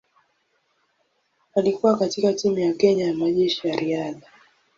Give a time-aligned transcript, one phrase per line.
[1.55, 4.27] Alikuwa katika timu ya Kenya ya Majeshi ya Riadha.